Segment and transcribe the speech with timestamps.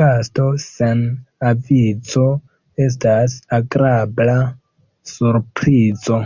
[0.00, 1.00] Gasto sen
[1.50, 2.22] avizo
[2.86, 4.38] estas agrabla
[5.16, 6.24] surprizo.